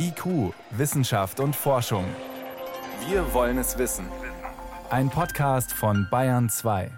[0.00, 2.04] IQ, Wissenschaft und Forschung.
[3.08, 4.06] Wir wollen es wissen.
[4.90, 6.92] Ein Podcast von Bayern 2.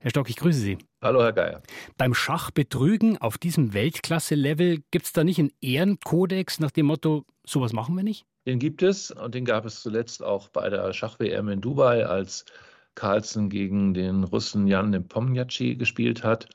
[0.00, 0.78] Herr Stock, ich grüße Sie.
[1.02, 1.62] Hallo, Herr Geier.
[1.96, 7.72] Beim Schachbetrügen auf diesem Weltklasse-Level gibt es da nicht einen Ehrenkodex nach dem Motto, sowas
[7.72, 8.24] machen wir nicht?
[8.46, 12.44] Den gibt es und den gab es zuletzt auch bei der Schach-WM in Dubai, als
[12.94, 16.48] Carlsen gegen den Russen Jan Nepomniachtchi gespielt hat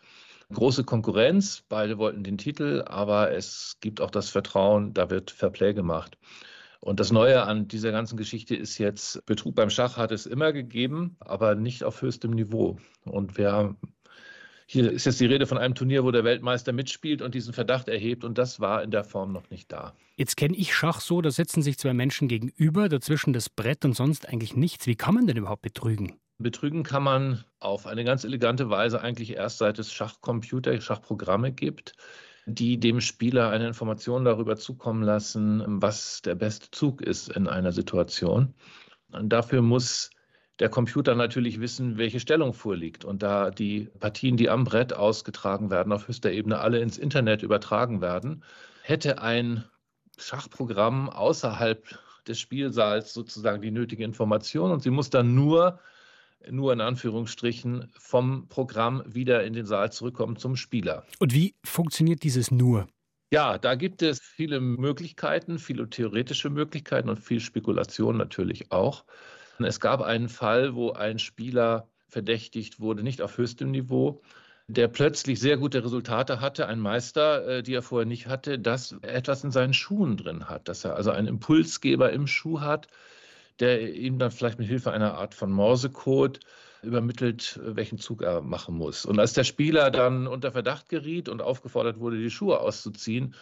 [0.54, 1.64] große Konkurrenz.
[1.68, 6.18] Beide wollten den Titel, aber es gibt auch das Vertrauen, da wird Fairplay gemacht.
[6.80, 10.52] Und das Neue an dieser ganzen Geschichte ist jetzt, Betrug beim Schach hat es immer
[10.52, 12.78] gegeben, aber nicht auf höchstem Niveau.
[13.06, 13.76] Und wer
[14.66, 17.88] hier ist jetzt die Rede von einem Turnier, wo der Weltmeister mitspielt und diesen Verdacht
[17.88, 18.24] erhebt.
[18.24, 19.94] Und das war in der Form noch nicht da.
[20.16, 23.96] Jetzt kenne ich Schach so, da sitzen sich zwei Menschen gegenüber, dazwischen das Brett und
[23.96, 24.88] sonst eigentlich nichts.
[24.88, 26.14] Wie kann man denn überhaupt betrügen?
[26.38, 31.94] Betrügen kann man auf eine ganz elegante Weise eigentlich erst seit es Schachcomputer, Schachprogramme gibt,
[32.46, 37.72] die dem Spieler eine Information darüber zukommen lassen, was der beste Zug ist in einer
[37.72, 38.54] Situation.
[39.12, 40.10] Und dafür muss
[40.60, 43.06] der Computer natürlich wissen, welche Stellung vorliegt.
[43.06, 47.44] Und da die Partien, die am Brett ausgetragen werden, auf höchster Ebene alle ins Internet
[47.44, 48.44] übertragen werden,
[48.82, 49.64] hätte ein
[50.18, 55.80] Schachprogramm außerhalb des Spielsaals sozusagen die nötige Information und sie muss dann nur
[56.50, 61.06] nur in Anführungsstrichen vom Programm wieder in den Saal zurückkommen zum Spieler.
[61.20, 62.88] Und wie funktioniert dieses nur?
[63.32, 69.06] Ja, da gibt es viele Möglichkeiten, viele theoretische Möglichkeiten und viel Spekulation natürlich auch.
[69.60, 74.22] Es gab einen Fall, wo ein Spieler verdächtigt wurde, nicht auf höchstem Niveau,
[74.68, 78.96] der plötzlich sehr gute Resultate hatte, ein Meister, äh, die er vorher nicht hatte, dass
[79.02, 82.88] er etwas in seinen Schuhen drin hat, dass er also einen Impulsgeber im Schuh hat,
[83.60, 86.40] der ihm dann vielleicht mit Hilfe einer Art von Morsecode
[86.82, 89.06] übermittelt, welchen Zug er machen muss.
[89.06, 93.36] Und als der Spieler dann unter Verdacht geriet und aufgefordert wurde, die Schuhe auszuziehen,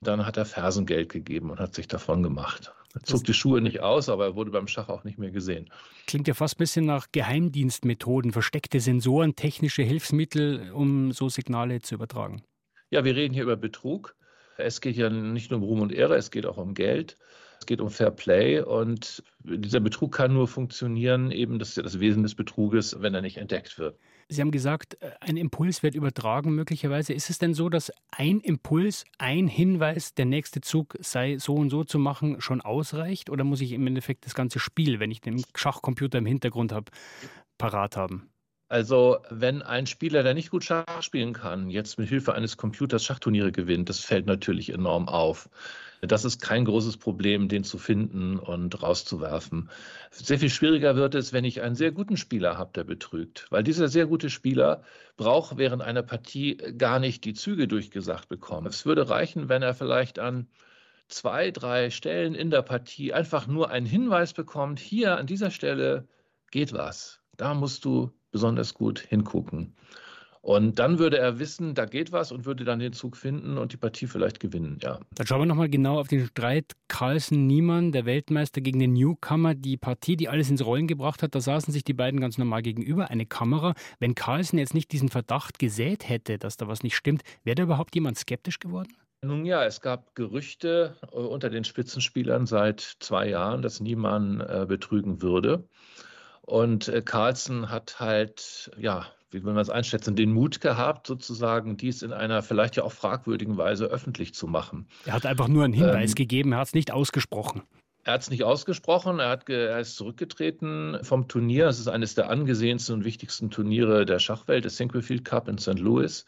[0.00, 2.72] dann hat er Fersengeld gegeben und hat sich davon gemacht.
[2.94, 5.68] Er zog die Schuhe nicht aus, aber er wurde beim Schach auch nicht mehr gesehen.
[6.06, 11.96] Klingt ja fast ein bisschen nach Geheimdienstmethoden, versteckte Sensoren, technische Hilfsmittel, um so Signale zu
[11.96, 12.44] übertragen.
[12.90, 14.14] Ja, wir reden hier über Betrug.
[14.56, 17.16] Es geht ja nicht nur um Ruhm und Ehre, es geht auch um Geld.
[17.64, 22.22] Es geht um Fair Play und dieser Betrug kann nur funktionieren, eben das das Wesen
[22.22, 23.98] des Betruges, wenn er nicht entdeckt wird.
[24.28, 27.14] Sie haben gesagt, äh, ein Impuls wird übertragen möglicherweise.
[27.14, 31.70] Ist es denn so, dass ein Impuls, ein Hinweis, der nächste Zug sei so und
[31.70, 33.30] so zu machen, schon ausreicht?
[33.30, 36.92] Oder muss ich im Endeffekt das ganze Spiel, wenn ich den Schachcomputer im Hintergrund habe,
[37.56, 38.28] parat haben?
[38.74, 43.04] Also, wenn ein Spieler, der nicht gut Schach spielen kann, jetzt mit Hilfe eines Computers
[43.04, 45.48] Schachturniere gewinnt, das fällt natürlich enorm auf.
[46.00, 49.70] Das ist kein großes Problem, den zu finden und rauszuwerfen.
[50.10, 53.46] Sehr viel schwieriger wird es, wenn ich einen sehr guten Spieler habe, der betrügt.
[53.50, 54.82] Weil dieser sehr gute Spieler
[55.16, 58.66] braucht während einer Partie gar nicht die Züge durchgesagt bekommen.
[58.66, 60.48] Es würde reichen, wenn er vielleicht an
[61.06, 66.08] zwei, drei Stellen in der Partie einfach nur einen Hinweis bekommt, hier an dieser Stelle
[66.50, 67.20] geht was.
[67.36, 69.76] Da musst du besonders gut hingucken.
[70.42, 73.72] Und dann würde er wissen, da geht was und würde dann den Zug finden und
[73.72, 74.98] die Partie vielleicht gewinnen, ja.
[75.14, 79.54] Dann schauen wir nochmal genau auf den Streit Carlsen-Niemann, der Weltmeister gegen den Newcomer.
[79.54, 82.60] Die Partie, die alles ins Rollen gebracht hat, da saßen sich die beiden ganz normal
[82.60, 83.74] gegenüber, eine Kamera.
[84.00, 87.62] Wenn Carlsen jetzt nicht diesen Verdacht gesät hätte, dass da was nicht stimmt, wäre da
[87.62, 88.92] überhaupt jemand skeptisch geworden?
[89.22, 94.66] Nun ja, es gab Gerüchte äh, unter den Spitzenspielern seit zwei Jahren, dass Niemann äh,
[94.68, 95.68] betrügen würde.
[96.46, 101.76] Und äh, Carlsen hat halt, ja, wie will man es einschätzen, den Mut gehabt, sozusagen
[101.76, 104.86] dies in einer vielleicht ja auch fragwürdigen Weise öffentlich zu machen.
[105.06, 107.62] Er hat einfach nur einen Hinweis ähm, gegeben, er hat es nicht ausgesprochen.
[108.04, 111.68] Er hat es nicht ausgesprochen, er, hat er ist zurückgetreten vom Turnier.
[111.68, 115.78] Es ist eines der angesehensten und wichtigsten Turniere der Schachwelt, der Sinquefield Cup in St.
[115.78, 116.26] Louis.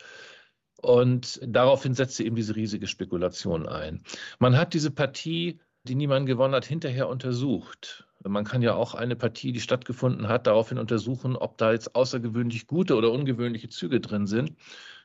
[0.81, 4.03] Und daraufhin setzte eben diese riesige Spekulation ein.
[4.39, 8.06] Man hat diese Partie, die niemand gewonnen hat, hinterher untersucht.
[8.29, 12.67] Man kann ja auch eine Partie, die stattgefunden hat, daraufhin untersuchen, ob da jetzt außergewöhnlich
[12.67, 14.53] gute oder ungewöhnliche Züge drin sind.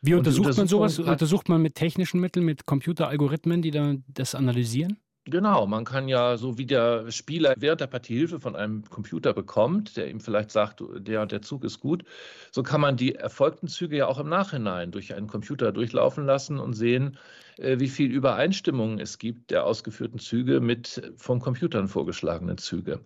[0.02, 1.00] Wie untersucht man sowas?
[1.00, 4.98] Untersucht man mit technischen Mitteln, mit Computeralgorithmen, die dann das analysieren?
[5.26, 9.34] Genau, man kann ja, so wie der Spieler während der Partie Hilfe von einem Computer
[9.34, 12.06] bekommt, der ihm vielleicht sagt, der der Zug ist gut,
[12.52, 16.60] so kann man die erfolgten Züge ja auch im Nachhinein durch einen Computer durchlaufen lassen
[16.60, 17.20] und sehen,
[17.58, 23.02] äh, wie viel Übereinstimmung es gibt der ausgeführten Züge mit von Computern vorgeschlagenen Züge.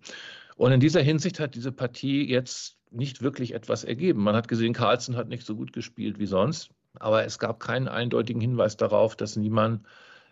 [0.56, 4.22] Und in dieser Hinsicht hat diese Partie jetzt nicht wirklich etwas ergeben.
[4.22, 7.88] Man hat gesehen, Carlsen hat nicht so gut gespielt wie sonst, aber es gab keinen
[7.88, 9.86] eindeutigen Hinweis darauf, dass niemand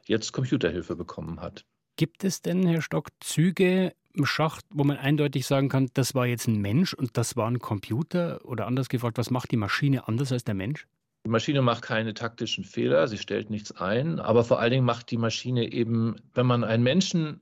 [0.06, 1.66] jetzt Computerhilfe bekommen hat.
[1.96, 6.26] Gibt es denn, Herr Stock, Züge im Schach, wo man eindeutig sagen kann, das war
[6.26, 8.44] jetzt ein Mensch und das war ein Computer?
[8.44, 10.87] Oder anders gefragt, was macht die Maschine anders als der Mensch?
[11.26, 15.11] Die Maschine macht keine taktischen Fehler, sie stellt nichts ein, aber vor allen Dingen macht
[15.11, 17.41] die Maschine eben, wenn man einen Menschen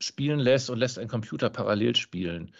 [0.00, 2.52] spielen lässt und lässt einen Computer parallel spielen,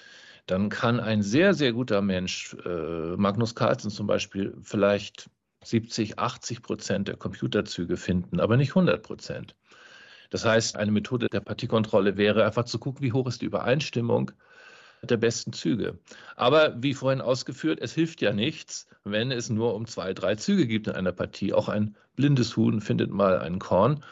[0.46, 5.28] dann kann ein sehr, sehr guter Mensch, äh, Magnus Carlsen zum Beispiel, vielleicht
[5.64, 9.54] 70, 80 Prozent der Computerzüge finden, aber nicht 100 Prozent.
[10.32, 14.30] Das heißt, eine Methode der Partiekontrolle wäre einfach zu gucken, wie hoch ist die Übereinstimmung
[15.02, 15.98] der besten Züge.
[16.36, 20.66] Aber wie vorhin ausgeführt, es hilft ja nichts, wenn es nur um zwei, drei Züge
[20.66, 21.52] gibt in einer Partie.
[21.52, 24.02] Auch ein blindes Huhn findet mal einen Korn.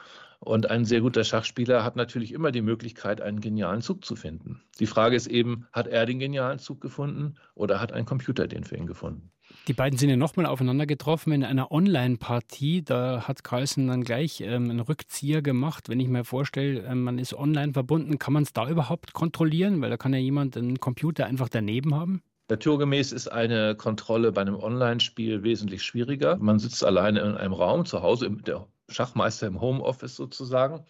[0.40, 4.62] Und ein sehr guter Schachspieler hat natürlich immer die Möglichkeit, einen genialen Zug zu finden.
[4.78, 8.64] Die Frage ist eben, hat er den genialen Zug gefunden oder hat ein Computer den
[8.64, 9.30] für ihn gefunden?
[9.68, 12.82] Die beiden sind ja nochmal aufeinander getroffen in einer Online-Partie.
[12.82, 15.88] Da hat Carlsen dann gleich ähm, einen Rückzieher gemacht.
[15.88, 19.80] Wenn ich mir vorstelle, äh, man ist online verbunden, kann man es da überhaupt kontrollieren?
[19.80, 22.22] Weil da kann ja jemand einen Computer einfach daneben haben.
[22.48, 26.36] Naturgemäß ist eine Kontrolle bei einem Online-Spiel wesentlich schwieriger.
[26.38, 30.84] Man sitzt alleine in einem Raum zu Hause, der Schachmeister im Homeoffice sozusagen.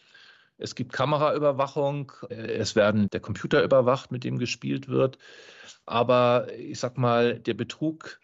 [0.57, 5.19] Es gibt Kameraüberwachung, es werden der Computer überwacht, mit dem gespielt wird.
[5.85, 8.21] Aber ich sag mal, der Betrug,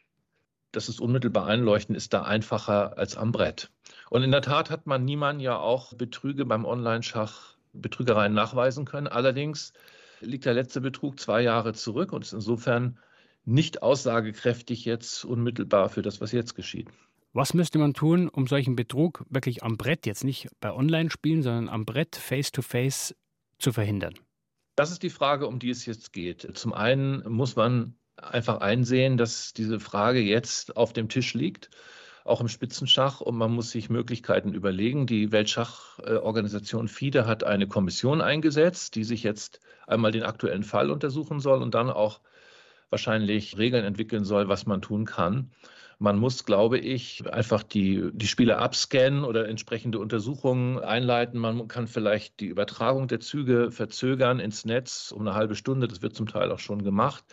[0.72, 3.70] das ist unmittelbar einleuchten, ist da einfacher als am Brett.
[4.10, 9.06] Und in der Tat hat man Niemann ja auch Betrüge beim Online-Schach, Betrügereien nachweisen können.
[9.06, 9.72] Allerdings
[10.20, 12.98] liegt der letzte Betrug zwei Jahre zurück und ist insofern
[13.44, 16.88] nicht aussagekräftig jetzt unmittelbar für das, was jetzt geschieht.
[17.32, 21.68] Was müsste man tun, um solchen Betrug wirklich am Brett, jetzt nicht bei Online-Spielen, sondern
[21.68, 23.14] am Brett face-to-face -face
[23.58, 24.14] zu verhindern?
[24.74, 26.48] Das ist die Frage, um die es jetzt geht.
[26.56, 31.70] Zum einen muss man einfach einsehen, dass diese Frage jetzt auf dem Tisch liegt,
[32.24, 35.06] auch im Spitzenschach, und man muss sich Möglichkeiten überlegen.
[35.06, 41.40] Die Weltschachorganisation FIDE hat eine Kommission eingesetzt, die sich jetzt einmal den aktuellen Fall untersuchen
[41.40, 42.20] soll und dann auch
[42.90, 45.50] wahrscheinlich Regeln entwickeln soll, was man tun kann.
[45.98, 51.40] Man muss, glaube ich, einfach die, die Spiele abscannen oder entsprechende Untersuchungen einleiten.
[51.40, 55.88] Man kann vielleicht die Übertragung der Züge verzögern ins Netz um eine halbe Stunde.
[55.88, 57.24] Das wird zum Teil auch schon gemacht.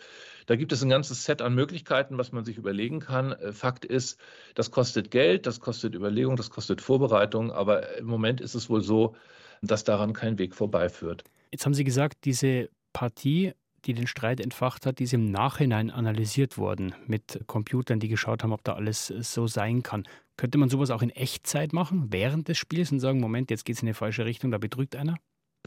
[0.46, 3.32] Da gibt es ein ganzes Set an Möglichkeiten, was man sich überlegen kann.
[3.32, 4.18] Äh, Fakt ist,
[4.54, 7.52] das kostet Geld, das kostet Überlegung, das kostet Vorbereitung.
[7.52, 9.14] Aber im Moment ist es wohl so,
[9.62, 11.24] dass daran kein Weg vorbeiführt.
[11.50, 13.52] Jetzt haben Sie gesagt, diese Partie
[13.86, 18.42] die den Streit entfacht hat, die ist im Nachhinein analysiert worden mit Computern, die geschaut
[18.42, 20.04] haben, ob da alles so sein kann.
[20.36, 23.76] Könnte man sowas auch in Echtzeit machen, während des Spiels und sagen, Moment, jetzt geht
[23.76, 25.16] es in eine falsche Richtung, da betrügt einer?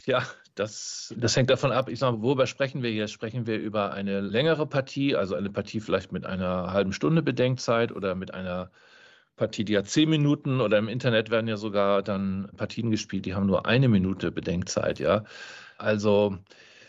[0.06, 0.24] Ja,
[0.54, 1.88] das, das hängt davon ab.
[1.88, 3.12] Ich sage, worüber sprechen wir jetzt?
[3.12, 7.92] Sprechen wir über eine längere Partie, also eine Partie vielleicht mit einer halben Stunde Bedenkzeit
[7.92, 8.70] oder mit einer
[9.36, 13.34] Partie, die hat zehn Minuten oder im Internet werden ja sogar dann Partien gespielt, die
[13.34, 15.24] haben nur eine Minute Bedenkzeit, ja.
[15.78, 16.38] Also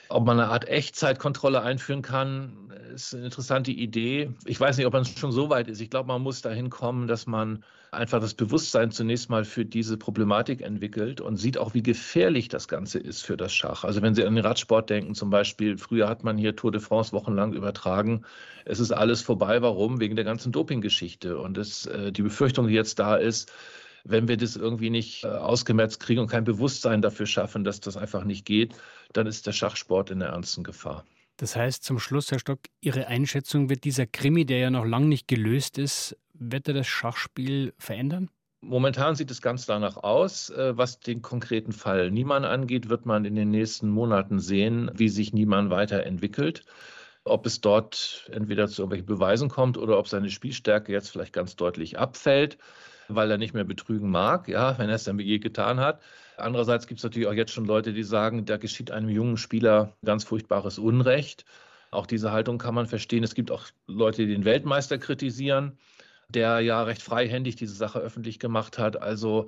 [0.10, 2.69] ob man eine Art Echtzeitkontrolle einführen kann,
[3.08, 4.32] ist eine interessante Idee.
[4.46, 5.82] Ich weiß nicht, ob man schon so weit ist.
[5.82, 9.98] Ich glaube, man muss dahin kommen, dass man einfach das Bewusstsein zunächst mal für diese
[9.98, 13.84] Problematik entwickelt und sieht auch, wie gefährlich das Ganze ist für das Schach.
[13.84, 16.82] Also wenn Sie an den Radsport denken, zum Beispiel, früher hat man hier Tour de
[16.82, 18.26] France wochenlang übertragen.
[18.66, 19.62] Es ist alles vorbei.
[19.62, 20.00] Warum?
[20.00, 21.38] Wegen der ganzen Dopinggeschichte.
[21.38, 23.52] Und das, äh, die Befürchtung, die jetzt da ist,
[24.04, 27.98] wenn wir das irgendwie nicht äh, ausgemerzt kriegen und kein Bewusstsein dafür schaffen, dass das
[27.98, 28.76] einfach nicht geht,
[29.14, 31.06] dann ist der Schachsport in der ernsten Gefahr.
[31.40, 35.06] Das heißt zum Schluss, Herr Stock, Ihre Einschätzung wird dieser Krimi, der ja noch lange
[35.06, 38.30] nicht gelöst ist, wird er das Schachspiel verändern?
[38.60, 40.50] Momentan sieht es ganz danach aus.
[40.50, 45.08] Äh, was den konkreten Fall Niemann angeht, wird man in den nächsten Monaten sehen, wie
[45.08, 46.66] sich Niemann weiterentwickelt.
[47.24, 51.56] Ob es dort entweder zu irgendwelchen Beweisen kommt oder ob seine Spielstärke jetzt vielleicht ganz
[51.56, 52.58] deutlich abfällt
[53.10, 56.02] weil er nicht mehr betrügen mag, ja, wenn er es dann je getan hat.
[56.38, 59.94] Andererseits gibt es natürlich auch jetzt schon Leute, die sagen, da geschieht einem jungen Spieler
[60.06, 61.46] ganz furchtbares Unrecht.
[61.92, 63.24] Auch diese Haltung kann man verstehen.
[63.24, 65.78] Es gibt auch Leute, die den Weltmeister kritisieren,
[66.30, 69.02] der ja recht freihändig diese Sache öffentlich gemacht hat.
[69.02, 69.48] Also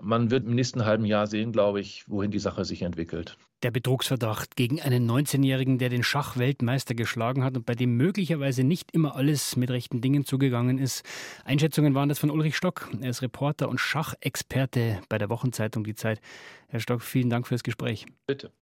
[0.00, 3.36] man wird im nächsten halben Jahr sehen, glaube ich, wohin die Sache sich entwickelt.
[3.64, 8.92] Der Betrugsverdacht gegen einen 19-Jährigen, der den Schachweltmeister geschlagen hat und bei dem möglicherweise nicht
[8.92, 11.04] immer alles mit rechten Dingen zugegangen ist.
[11.44, 12.88] Einschätzungen waren das von Ulrich Stock.
[13.00, 16.20] Er ist Reporter und Schachexperte bei der Wochenzeitung Die Zeit.
[16.68, 18.06] Herr Stock, vielen Dank fürs Gespräch.
[18.26, 18.52] Bitte.